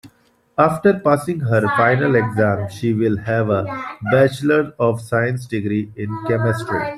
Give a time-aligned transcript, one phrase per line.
[0.57, 3.65] After passing her final exam she will have a
[4.11, 6.81] bachelor of science degree in chemistry.